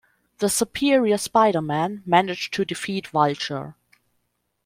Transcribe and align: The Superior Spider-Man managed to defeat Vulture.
The 0.39 0.49
Superior 0.49 1.19
Spider-Man 1.19 2.01
managed 2.07 2.51
to 2.55 2.65
defeat 2.65 3.05
Vulture. 3.09 3.75